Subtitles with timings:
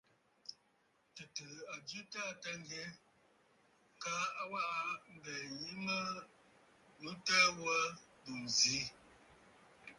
[1.15, 2.83] Tɨ̀tɨ̀ɨ̀ a jɨ a Taà Tâŋgyɛ
[4.01, 4.79] kaa a waʼa
[5.13, 5.97] mbɛ̀ɛ̀ yìi mə
[7.01, 7.85] yu təə ghu aa
[8.23, 8.77] bù ǹzi.